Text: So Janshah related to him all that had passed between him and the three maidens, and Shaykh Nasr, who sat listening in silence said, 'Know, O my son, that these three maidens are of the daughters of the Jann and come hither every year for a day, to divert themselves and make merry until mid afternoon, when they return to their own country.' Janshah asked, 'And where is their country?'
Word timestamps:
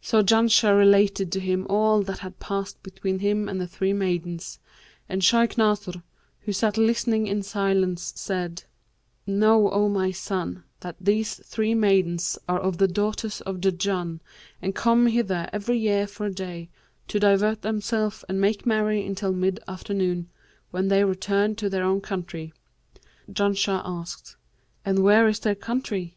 So 0.00 0.22
Janshah 0.22 0.74
related 0.74 1.30
to 1.32 1.40
him 1.40 1.66
all 1.68 2.02
that 2.04 2.20
had 2.20 2.40
passed 2.40 2.82
between 2.82 3.18
him 3.18 3.50
and 3.50 3.60
the 3.60 3.66
three 3.66 3.92
maidens, 3.92 4.58
and 5.10 5.22
Shaykh 5.22 5.58
Nasr, 5.58 6.02
who 6.46 6.54
sat 6.54 6.78
listening 6.78 7.26
in 7.26 7.42
silence 7.42 8.14
said, 8.16 8.64
'Know, 9.26 9.70
O 9.72 9.90
my 9.90 10.10
son, 10.10 10.64
that 10.80 10.96
these 10.98 11.34
three 11.34 11.74
maidens 11.74 12.38
are 12.48 12.58
of 12.58 12.78
the 12.78 12.88
daughters 12.88 13.42
of 13.42 13.60
the 13.60 13.70
Jann 13.72 14.22
and 14.62 14.74
come 14.74 15.06
hither 15.08 15.50
every 15.52 15.76
year 15.76 16.06
for 16.06 16.24
a 16.24 16.32
day, 16.32 16.70
to 17.08 17.20
divert 17.20 17.60
themselves 17.60 18.24
and 18.26 18.40
make 18.40 18.64
merry 18.64 19.04
until 19.04 19.34
mid 19.34 19.60
afternoon, 19.68 20.30
when 20.70 20.88
they 20.88 21.04
return 21.04 21.56
to 21.56 21.68
their 21.68 21.84
own 21.84 22.00
country.' 22.00 22.54
Janshah 23.30 23.82
asked, 23.84 24.36
'And 24.82 25.00
where 25.00 25.28
is 25.28 25.40
their 25.40 25.54
country?' 25.54 26.16